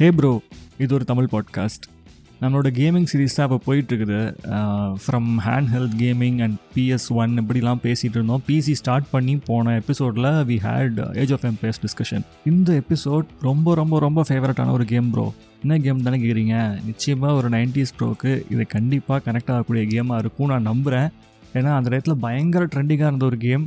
ஹே 0.00 0.10
bro 0.10 0.40
இது 0.78 0.94
ஒரு 0.94 1.04
Tamil 1.04 1.26
podcast 1.32 1.86
நம்மளோட 2.40 2.68
கேமிங் 2.78 3.08
சீரீஸ் 3.12 3.34
தான் 3.34 3.50
இப்போ 3.50 3.58
போயிட்டுருக்குது. 3.66 4.20
From 5.06 5.28
handheld 5.74 5.96
gaming 5.98 6.38
and 6.42 6.56
PS 6.74 7.12
one 7.12 7.32
இப்படிலாம் 7.38 7.82
பேசிகிட்டு 7.82 8.16
இருந்தோம். 8.18 8.42
பிசி 8.46 8.72
ஸ்டார்ட் 8.72 9.10
பண்ணி 9.10 9.36
போன 9.36 9.74
எபிசோடில் 9.74 10.24
we 10.24 10.56
had 10.66 11.16
age 11.16 11.32
of 11.32 11.44
empires 11.44 11.80
discussion 11.84 12.24
இந்த 12.44 12.82
எபிசோட் 12.82 13.26
ரொம்ப 13.40 13.74
ரொம்ப 13.74 13.98
ரொம்ப 13.98 14.24
ஃபேவரட்டான 14.28 14.70
ஒரு 14.70 14.84
கேம் 14.84 15.10
ப்ரோ 15.10 15.34
என்ன 15.62 15.78
கேம் 15.78 16.02
தானே 16.02 16.20
கேட்குறீங்க 16.24 16.80
நிச்சயமாக 16.84 17.34
ஒரு 17.34 17.48
நைன்டிஸ் 17.48 17.96
ப்ரோக்கு 18.00 18.42
இது 18.50 18.66
கண்டிப்பாக 18.66 19.32
கனெக்ட் 19.32 19.52
ஆகக்கூடிய 19.52 19.84
கேமாக 19.84 20.18
இருக்கும் 20.18 20.48
நான் 20.48 20.62
நம்புகிறேன் 20.62 21.08
ஏன்னா 21.54 21.76
அந்த 21.76 21.88
நேரத்தில் 21.88 22.18
பயங்கர 22.18 22.64
ட்ரெண்டிங்காக 22.64 23.06
இருந்த 23.06 23.24
ஒரு 23.24 23.36
கேம் 23.36 23.66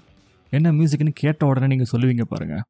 என்ன 0.50 0.72
மியூசிக்னு 0.72 1.10
கேட்ட 1.16 1.46
உடனே 1.46 1.68
நீங்கள் 1.68 1.94
சொல்லுவீங்க 1.94 2.22
பாருங்கள் 2.22 2.64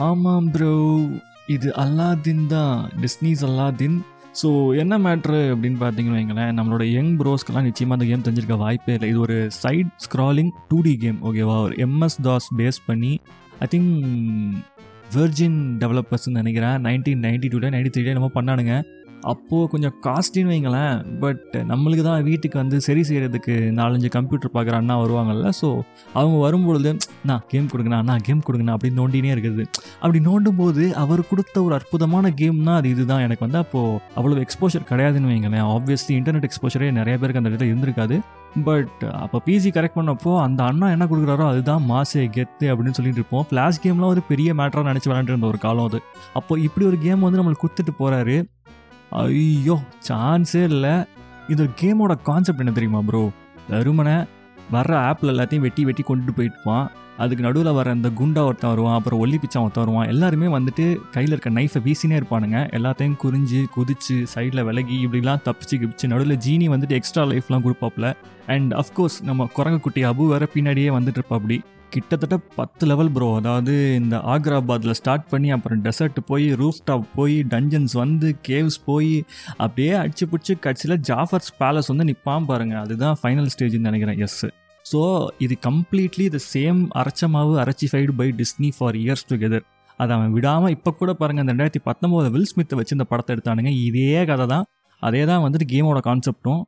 ஆமாம் 0.00 0.46
ப்ரோ 0.50 0.74
இது 1.54 1.68
அல்லாதின் 1.82 2.46
தான். 2.46 2.76
Disney's 3.02 3.42
Aladdin. 3.48 3.96
ஸோ 4.40 4.48
என்ன 4.82 4.98
மேட்ரு 4.98 5.40
அப்படின்னு 5.54 5.78
பார்த்தீங்கன்னு 5.82 6.18
வைங்களேன் 6.18 6.54
நம்மளோட 6.58 6.84
யங் 6.90 7.10
ப்ரோஸ்க்கெல்லாம் 7.20 7.66
நிச்சயமாக 7.68 7.96
அந்த 7.96 8.06
கேம் 8.10 8.24
தெரிஞ்சிருக்க 8.26 8.56
வாய்ப்பே 8.62 8.94
இல்லை. 8.94 9.08
இது 9.12 9.20
ஒரு 9.20 9.36
side 9.50 9.90
scrolling 10.04 10.52
two 10.68 10.78
D 10.86 10.94
game 10.96 11.18
ஓகேவா 11.30 11.56
ஒரு 11.66 11.74
எம்எஸ் 11.86 12.18
தாஸ் 12.28 12.48
பேஸ் 12.60 12.80
பண்ணி 12.86 13.12
ஐ 13.64 13.68
திங்க் 13.74 13.92
வெர்ஜின் 15.16 15.60
டெவலப்பர்ஸ்ன்னு 15.82 16.40
நினைக்கிறேன். 16.42 16.78
நைன்டீன் 16.88 17.22
நைன்டி 17.26 17.50
டூல 17.54 17.72
நைன்டி 17.76 17.92
த்ரீல 17.96 18.18
நம்ம 18.18 18.30
பண்ணானுங்க. 18.38 18.74
அப்போது 19.30 19.68
கொஞ்சம் 19.72 19.94
காஸ்ட்லின்னு 20.06 20.52
வைங்களேன். 20.52 20.96
பட் 21.22 21.54
நம்மளுக்கு 21.70 22.04
தான் 22.08 22.24
வீட்டுக்கு 22.28 22.56
வந்து 22.62 22.76
சரி 22.86 23.02
செய்கிறதுக்கு 23.08 23.54
நாலஞ்சு 23.78 24.08
கம்ப்யூட்டர் 24.16 24.52
பார்க்குற 24.56 24.76
அண்ணா 24.80 24.96
வருவாங்கல்ல 25.02 25.50
ஸோ 25.60 25.70
அவங்க 26.18 26.36
வரும்பொழுது 26.46 26.92
நான் 27.30 27.42
கேம் 27.52 27.70
கொடுங்கண்ணா 27.72 28.00
நான் 28.10 28.24
கேம் 28.28 28.44
கொடுங்கண்ணா 28.46 28.76
அப்படின்னு 28.76 29.00
நோண்டினே 29.02 29.32
இருக்குது. 29.36 29.64
அப்படி 30.02 30.20
நோண்டும் 30.28 30.58
போது 30.62 30.84
அவர் 31.04 31.22
கொடுத்த 31.30 31.56
ஒரு 31.66 31.74
அற்புதமான 31.78 32.32
கேம்னா 32.40 32.74
அது 32.80 32.88
இதுதான் 32.94 33.24
எனக்கு 33.26 33.46
வந்து 33.46 33.60
அப்போது 33.64 33.98
அவ்வளோ 34.18 34.40
எக்ஸ்போஷர் 34.46 34.88
கிடையாதுன்னு 34.92 35.32
வைங்களேன். 35.32 35.66
ஆப்வியஸ்லி 35.74 36.14
இன்டர்நெட் 36.20 36.48
எக்ஸ்போஷரே 36.50 36.90
நிறைய 37.00 37.16
பேருக்கு 37.18 37.42
அந்த 37.42 37.52
இடத்துல 37.52 37.70
இருந்திருக்காது. 37.72 38.18
பட் 38.68 39.02
அப்போ 39.24 39.38
பிசி 39.44 39.68
கரெக்ட் 39.74 39.98
பண்ணப்போ 39.98 40.32
அந்த 40.46 40.60
அண்ணா 40.70 40.86
என்ன 40.94 41.04
கொடுக்குறாரோ 41.10 41.44
அதுதான் 41.52 41.84
மாசே 41.92 42.24
கெத்து 42.36 42.66
அப்படின்னு 42.72 42.96
சொல்லிட்டு 42.98 43.20
இருப்போம். 43.20 43.46
ஃப்ளாஷ் 43.50 43.82
கேம்லாம் 43.84 44.12
ஒரு 44.14 44.22
பெரிய 44.30 44.54
மேட்டராக 44.58 44.90
நினச்சி 44.90 45.08
விளாண்டுருந்த 45.10 45.42
இருந்த 45.42 45.52
ஒரு 45.52 45.58
காலம் 45.66 45.86
அது. 45.88 45.98
அப்போ 46.38 46.52
இப்படி 46.66 46.84
ஒரு 46.90 46.98
கேம் 47.04 47.24
வந்து 47.26 47.40
நம்மளுக்கு 47.40 47.64
கொடுத்துட்டு 47.64 47.94
போகிறாரு 48.00 48.36
ஐயோ 49.20 49.76
சான்ஸே 50.08 50.62
இல்லை. 50.72 50.94
இது 51.52 51.62
கேமோட 51.80 52.12
கான்செப்ட் 52.28 52.62
என்ன 52.64 52.72
தெரியுமா 52.78 53.00
ப்ரோ 53.08 53.22
வெறுமனை 53.70 54.16
வர்ற 54.74 54.92
ஆப்பில் 55.08 55.32
எல்லாத்தையும் 55.32 55.64
வெட்டி 55.66 55.82
வெட்டி 55.88 56.02
கொண்டுட்டு 56.08 56.34
போயிட்டுவான். 56.38 56.86
அதுக்கு 57.22 57.44
நடுவில் 57.46 57.76
வர 57.78 57.88
அந்த 57.96 58.08
குண்டா 58.18 58.42
ஒருத்தன் 58.48 58.72
வருவான் 58.72 58.96
அப்புறம் 58.98 59.20
ஒல்லி 59.22 59.38
பிச்சா 59.42 59.58
ஒருத்தன் 59.64 59.84
வருவான். 59.84 60.08
எல்லாருமே 60.12 60.48
வந்துட்டு 60.54 60.84
கையில் 61.14 61.34
இருக்க 61.34 61.50
நைஃபை 61.58 61.80
வீசினே 61.86 62.14
இருப்பானுங்க. 62.20 62.58
எல்லாத்தையும் 62.78 63.18
குறிஞ்சு 63.24 63.60
குதிச்சு 63.74 64.16
சைடில் 64.34 64.64
விலகி 64.68 64.96
இப்படிலாம் 65.06 65.42
தப்பிச்சு 65.48 65.76
கிப்பிச்சு 65.82 66.10
நடுவில் 66.12 66.40
ஜீனி 66.46 66.68
வந்துட்டு 66.74 66.98
எக்ஸ்ட்ரா 67.00 67.24
லைஃப்லாம் 67.32 67.64
கொடுப்பாப்புல 67.66 68.08
அண்ட் 68.54 68.72
அஃப்கோர்ஸ் 68.82 69.18
நம்ம 69.30 69.48
குரங்கு 69.58 69.80
குட்டி 69.86 70.04
அபு 70.12 70.26
வேற 70.32 70.46
பின்னாடியே 70.54 70.90
வந்துட்டு 70.98 71.20
இருப்பா 71.20 71.38
அப்படி 71.40 71.58
கிட்டத்தட்ட 71.94 72.36
பத்து 72.58 72.84
லெவல் 72.90 73.10
ப்ரோ 73.16 73.28
அதாவது 73.38 73.72
இந்த 74.00 74.16
ஆக்ராபாத்தில் 74.34 74.96
ஸ்டார்ட் 75.00 75.26
பண்ணி 75.32 75.48
அப்புறம் 75.56 75.80
டெசர்ட் 75.86 76.18
போய் 76.30 76.46
ரூஃப் 76.60 76.80
டாப் 76.88 77.06
போய் 77.18 77.36
டஞ்சன்ஸ் 77.52 77.94
வந்து 78.02 78.28
கேவ்ஸ் 78.48 78.78
போய் 78.88 79.12
அப்படியே 79.64 79.92
அடிச்சு 80.02 80.26
பிடிச்சி 80.30 80.54
கட்சியில் 80.66 80.96
ஜாஃபர்ஸ் 81.10 81.52
பேலஸ் 81.60 81.90
வந்து 81.92 82.06
நிற்பான் 82.10 82.48
பாருங்கள் 82.50 82.82
அதுதான் 82.84 83.16
ஃபைனல் 83.22 83.50
ஸ்டேஜ்னு 83.54 83.88
நினைக்கிறேன். 83.90 84.20
எஸ் 84.26 84.40
ஸோ 84.84 85.00
இது 85.46 85.54
கம்ப்ளீட்லி 85.68 86.26
த 86.36 86.40
சேம் 86.54 86.80
அரைச்ச 87.00 87.28
மாவு 87.34 87.52
அரைச்சிஃபைடு 87.64 88.14
by 88.20 88.28
Disney 88.40 88.70
for 88.78 88.98
years 89.02 89.26
together 89.30 89.64
அதை 90.00 90.12
அவன் 90.16 90.32
விடாமல் 90.36 90.72
இப்போ 90.76 90.90
கூட 91.00 91.10
பாருங்கள் 91.20 91.44
இந்த 91.44 91.52
ரெண்டாயிரத்தி 91.54 91.82
பத்தொம்போது 91.88 92.28
வில் 92.36 92.50
ஸ்மித்தை 92.52 92.76
வச்சு 92.78 92.96
இந்த 92.96 93.06
படத்தை 93.10 93.32
எடுத்தானுங்க. 93.36 93.72
இதே 93.88 94.12
கதை 94.30 94.46
தான். 94.54 94.64
அதே 95.02 95.22
தான் 95.30 95.42
வந்துட்டு 95.44 95.66
கேமோட 95.72 96.00
கான்செப்டும் 96.08 96.62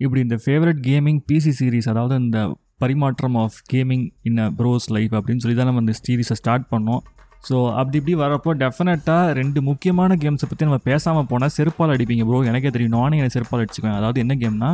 இப்படி 0.00 0.20
இந்த 0.26 0.36
ஃபேவரட் 0.44 0.80
கேமிங் 0.88 1.20
பிசி 1.28 1.52
சீரீஸ் 1.58 1.88
அதாவது 1.92 2.14
இந்த 2.24 2.38
பரிமாற்றம் 2.82 3.36
of 3.44 3.56
gaming 3.72 4.06
in 4.30 4.40
a 4.44 4.48
bro's 4.60 4.86
life 4.96 5.14
அப்படின்னு 5.18 5.44
சொல்லி 5.44 5.56
தான் 5.60 5.68
நம்ம 5.70 5.82
இந்த 5.86 5.94
சீரீஸை 6.06 6.36
ஸ்டார்ட் 6.40 6.66
பண்ணோம். 6.74 7.02
ஸோ 7.48 7.56
அப்படி 7.80 7.96
இப்படி 8.00 8.14
வரப்போ 8.24 8.50
டெஃபினட்டாக 8.62 9.32
ரெண்டு 9.40 9.60
முக்கியமான 9.68 10.16
கேம்ஸை 10.24 10.46
பற்றி 10.50 10.66
நம்ம 10.68 10.80
பேசாமல் 10.90 11.28
போனால் 11.32 11.54
செருப்பால் 11.56 11.94
அடிப்பீங்க 11.94 12.24
ப்ரோ 12.28 12.40
எனக்கே 12.50 12.70
தெரியும். 12.76 12.96
நானே 12.98 13.18
எனக்கு 13.22 13.36
செருப்பால் 13.36 13.62
அடிச்சுக்குவேன். 13.62 13.98
அதாவது 14.00 14.20
என்ன 14.24 14.36
கேம்னா 14.42 14.70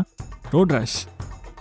road 0.54 0.74
rash 0.76 0.98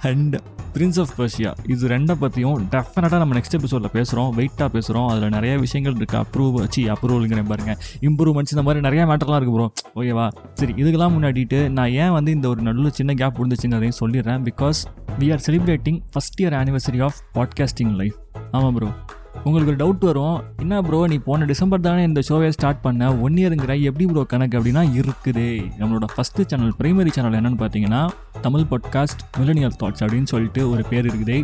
and 0.01 0.41
prince 0.73 0.99
of 0.99 1.09
Persia 1.17 1.53
இது 1.67 1.87
ரெண்டை 1.87 2.11
பற்றியும் 2.11 2.67
டெஃபினட்டாக 2.71 3.17
நம்ம 3.17 3.39
நெக்ஸ்ட் 3.39 3.51
எபிசோடில் 3.51 3.89
பேசுகிறோம் 3.93 4.31
வெயிட்டாக 4.37 4.79
பேசுகிறோம் 4.79 5.07
அதில் 5.07 5.29
நிறைய 5.29 5.57
விஷயங்கள் 5.57 5.93
இருக்குது 5.93 6.23
அப்ரூவ் 6.23 6.67
சி 6.69 6.89
அப்ரூவலுங்கிற 6.89 7.45
பாருங்க. 7.45 7.77
இம்ப்ரூவ்மெண்ட்ஸ் 8.01 8.51
இந்த 8.51 8.61
மாதிரி 8.61 8.81
நிறைய 8.81 9.05
மேட்டர்லாம் 9.05 9.39
இருக்குது 9.39 9.53
ப்ரோ 9.53 9.71
ஓகேவா 9.95 10.31
சரி 10.53 10.73
இதுக்கெல்லாம் 10.73 11.15
முன்னாடிட்டு 11.17 11.69
நான் 11.69 11.89
ஏன் 11.89 12.11
வந்து 12.11 12.31
இந்த 12.31 12.47
ஒரு 12.47 12.61
நடுவில் 12.61 12.91
சின்ன 12.91 13.13
கேப் 13.13 13.45
விழுந்துச்சுங்கிறதையும் 13.45 13.99
சொல்லிடுறேன். 13.99 14.49
Because 14.49 14.85
we 15.19 15.31
are 15.31 15.43
celebrating 15.47 15.99
first 16.13 16.41
year 16.41 16.57
anniversary 16.63 17.03
of 17.03 17.15
podcasting 17.33 17.95
life 17.95 18.15
ஆமாம் 18.51 18.73
ப்ரோ 18.73 18.87
உங்களுக்கு 19.47 19.71
ஒரு 19.73 19.79
டவுட் 19.81 20.05
வரும். 20.09 20.37
என்ன 20.61 20.81
ப்ரோ 20.81 20.99
நீ 21.07 21.17
போன 21.27 21.45
டிசம்பர் 21.45 21.83
தானே 21.87 22.03
இந்த 22.03 22.21
ஷோவை 22.29 22.49
ஸ்டார்ட் 22.49 22.81
பண்ண? 22.81 23.09
ஒன் 23.25 23.33
இயருங்கிற 23.33 23.73
எப்படி 23.89 24.05
ப்ரோ 24.11 24.23
கணக்கு 24.23 24.57
அப்படின்னா 24.59 24.83
இருக்குது. 24.99 25.47
நம்மளோட 25.79 26.07
ஃபஸ்ட்டு 26.15 26.47
சேனல் 26.47 26.73
ப்ரைமரி 26.79 27.11
சேனல் 27.17 27.37
என்னென்னு 27.39 27.61
பார்த்தீங்கன்னா 27.63 28.01
தமிழ் 28.41 28.67
பாட்காஸ்ட் 28.71 29.23
மில்லனியல் 29.39 29.77
தாட்ஸ் 29.83 30.03
அப்படின்னு 30.05 30.31
சொல்லிட்டு 30.33 30.69
ஒரு 30.69 30.83
பேர் 30.91 31.05
இருக்குது. 31.05 31.37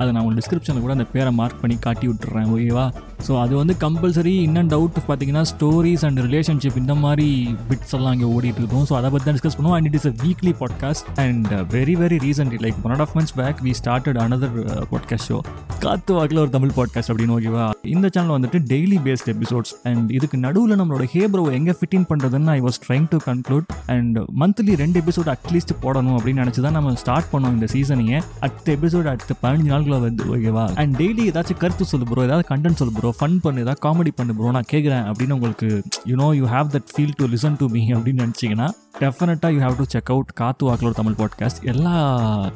அதை 0.00 0.08
நான் 0.12 0.22
உங்கள் 0.24 0.38
டிஸ்கிரிப்ஷனில் 0.40 0.84
கூட 0.86 0.92
அந்த 0.92 1.08
பேரை 1.14 1.32
மார்க் 1.40 1.60
பண்ணி 1.60 1.78
காட்டி 1.86 2.08
விட்டுறேன் 2.08 2.50
ஓகேவா 2.54 2.86
ஸோ 3.26 3.32
அது 3.42 3.54
வந்து 3.60 3.74
கம்பல்சரி 3.84 4.32
இன்னும் 4.46 4.68
டவுட் 4.72 4.98
பார்த்தீங்கன்னா 5.08 5.42
ஸ்டோரிஸ் 5.52 6.04
அண்ட் 6.08 6.18
ரிலேஷன்ஷிப் 6.26 6.78
இந்த 6.82 6.94
மாதிரி 7.04 7.26
பிட்ஸ் 7.68 7.94
எல்லாம் 7.98 8.14
இங்கே 8.16 8.28
ஓடிட்டு 8.34 8.60
இருக்கும். 8.62 8.84
ஸோ 8.90 8.94
அதை 8.98 9.08
பற்றி 9.12 9.26
தான் 9.28 9.36
டிஸ்கஸ் 9.36 9.56
பண்ணுவோம். 9.58 9.76
And 9.78 9.88
it 9.90 9.96
is 9.98 10.08
a 10.10 10.14
weekly 10.24 10.52
podcast 10.60 11.06
and 11.24 11.48
very 11.74 11.94
very 12.02 12.18
recently 12.26 12.60
like 12.64 12.78
one 12.84 12.94
and 12.94 13.04
of 13.06 13.14
months 13.18 13.34
back 13.40 13.58
we 13.66 13.72
started 13.80 14.20
another 14.24 14.54
podcast 14.92 15.28
show 15.30 15.38
Kaathu 15.84 16.12
Vaakkil 16.18 16.42
ஒரு 16.44 16.52
தமிழ் 16.56 16.74
பாட்காஸ்ட் 16.78 17.10
அப்படின்னு 17.12 17.34
ஓகேவா 17.38 17.64
இந்த 17.94 18.06
சேனல் 18.14 18.34
வந்துட்டு 18.36 18.60
டெய்லி 18.72 19.00
பேஸ்ட் 19.06 19.28
எபிசோட்ஸ் 19.34 19.74
அண்ட் 19.90 20.08
இதுக்கு 20.18 20.38
நடுவில் 20.46 20.78
நம்மளோட 20.80 21.06
ஹேப்ரோ 21.14 21.44
எங்கே 21.58 21.74
ஃபிட்டின் 21.80 22.06
பண்ணுறதுன்னு 22.12 22.52
I 22.56 22.60
was 22.66 22.80
trying 22.86 23.08
to 23.12 23.20
conclude 23.28 23.66
and 23.96 24.18
monthly 24.42 24.74
ரெண்டு 24.82 24.98
எபிசோட் 25.02 25.30
அட்லீஸ்ட் 25.34 25.74
போடணும் 25.84 26.16
அப்படின்னு 26.18 26.42
நினச்சி 26.44 26.62
தான் 26.66 26.76
நம்ம 26.78 26.94
ஸ்டார்ட் 27.04 27.30
பண்ணோம் 27.32 27.54
இந்த 27.58 27.68
சீசனையே 27.74 28.18
அடுத்த 28.46 28.66
எபிசோட் 28.78 29.10
அடுத்த 29.14 29.36
பதினஞ்சு 29.44 29.70
நாட்களில் 29.74 30.04
வந்து 30.06 30.24
ஓகேவா 30.36 30.66
அண்ட் 30.82 30.96
டெய்லி 31.02 31.24
ஏதாச்சும் 31.32 31.62
கருத்து 31.64 31.90
சொல்லு 31.92 32.08
ப்ரோ 32.12 32.24
ஏதாவது 32.28 32.46
கண்டென்ட் 32.52 32.80
சொல்லு 32.82 32.94
ப்ரோ 32.98 33.07
ஃபன் 33.14 33.38
பண்ணு 33.40 33.62
ஏதாவது 33.62 33.82
காமெடி 33.84 34.12
பண்ணு 34.14 34.34
ப்ரோ 34.34 34.50
நான் 34.50 34.68
கேட்குறேன் 34.70 35.04
அப்படின்னு 35.08 35.34
உங்களுக்கு 35.34 35.68
you know 36.06 36.28
you 36.36 36.46
have 36.48 36.68
that 36.74 36.90
feel 36.92 37.16
to 37.18 37.26
listen 37.28 37.56
to 37.56 37.68
me 37.68 37.82
அப்படின்னு 37.94 38.22
நினச்சிங்கன்னா 38.22 38.68
டெஃபினட்டாக 39.00 39.50
you 39.54 39.60
have 39.60 39.78
to 39.78 39.86
check 39.88 40.10
out 40.10 40.30
Kaathu 40.34 40.64
Vaakkil 40.64 40.96
Tamil 40.96 41.18
podcast 41.18 41.60
எல்லா 41.66 41.94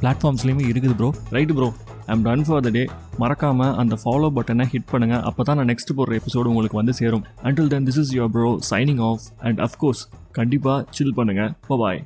பிளாட்ஃபார்ம்ஸ்லையுமே 0.01 0.65
இருக்குது 0.69 0.95
bro 0.95 1.09
right 1.31 1.55
bro 1.55 1.69
I'm 2.09 2.23
done 2.23 2.45
for 2.45 2.63
the 2.63 2.71
day 2.71 2.83
மறக்காமல் 3.19 3.75
அந்த 3.77 3.97
ஃபாலோ 4.03 4.31
பட்டனை 4.37 4.67
ஹிட் 4.73 4.91
பண்ணுங்கள் 4.91 5.23
அப்போ 5.23 5.43
தான் 5.43 5.59
நான் 5.61 5.71
நெக்ஸ்ட் 5.73 5.97
போடுற 5.97 6.19
எபிசோடு 6.21 6.49
உங்களுக்கு 6.49 6.81
வந்து 6.81 6.95
சேரும். 6.95 7.25
Until 7.43 7.69
then 7.69 7.87
this 7.87 8.01
is 8.03 8.13
your 8.17 8.33
bro 8.33 8.51
signing 8.71 9.03
off 9.03 9.25
and 9.41 9.61
of course 9.61 10.03
கண்டிப்பாக 10.33 10.85
சில் 10.91 11.17
பண்ணுங்கள் 11.17 11.53
பாய் 11.75 12.03